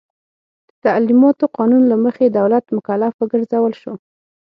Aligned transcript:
د 0.73 0.73
تعلیماتو 0.85 1.45
قانون 1.57 1.83
له 1.91 1.95
مخې 2.03 2.25
دولت 2.37 2.65
مکلف 2.77 3.13
وګرځول 3.17 3.73
شو. 3.81 3.93